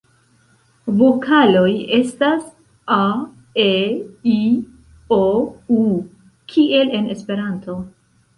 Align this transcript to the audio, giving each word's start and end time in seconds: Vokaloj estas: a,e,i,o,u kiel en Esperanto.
Vokaloj 1.01 1.65
estas: 1.97 2.47
a,e,i,o,u 2.95 5.79
kiel 6.55 6.91
en 7.03 7.13
Esperanto. 7.19 7.79